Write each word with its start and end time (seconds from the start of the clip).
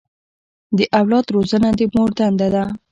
د 0.77 0.79
اولاد 0.99 1.25
روزنه 1.35 1.69
د 1.79 1.81
مور 1.93 2.09
دنده 2.17 2.47
ده. 2.53 2.63